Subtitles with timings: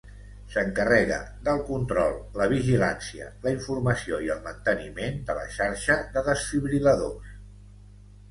[0.51, 1.17] S’encarrega,
[1.47, 7.37] del control, la vigilància, la informació i el manteniment de la xarxa de desfibril·ladors.